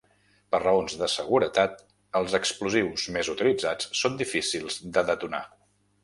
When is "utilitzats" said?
3.33-3.91